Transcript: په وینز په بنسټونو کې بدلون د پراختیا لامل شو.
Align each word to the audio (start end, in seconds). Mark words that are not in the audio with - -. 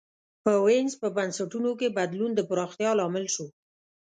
په 0.43 0.51
وینز 0.65 0.93
په 1.01 1.07
بنسټونو 1.17 1.71
کې 1.79 1.95
بدلون 1.97 2.31
د 2.35 2.39
پراختیا 2.49 2.89
لامل 2.99 3.25
شو. 3.33 3.45